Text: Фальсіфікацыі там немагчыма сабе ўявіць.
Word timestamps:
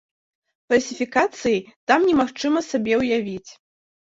Фальсіфікацыі 0.71 1.59
там 1.91 1.99
немагчыма 2.09 2.65
сабе 2.71 2.93
ўявіць. 3.05 3.51